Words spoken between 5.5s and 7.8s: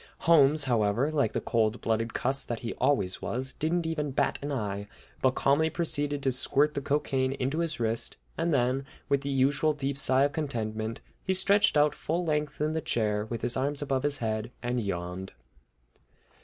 proceeded to squirt the cocaine into his